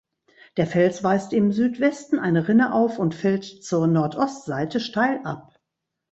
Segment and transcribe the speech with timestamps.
[0.57, 5.59] Der Fels weist im Südwesten eine Rinne auf und fällt zur Nordostseite steil ab.